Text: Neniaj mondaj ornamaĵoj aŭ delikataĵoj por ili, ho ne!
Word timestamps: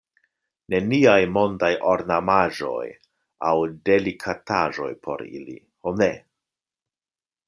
Neniaj 0.73 1.19
mondaj 1.33 1.69
ornamaĵoj 1.89 2.87
aŭ 3.49 3.53
delikataĵoj 3.89 4.89
por 5.09 5.25
ili, 5.41 5.57
ho 5.89 5.95
ne! 6.03 6.09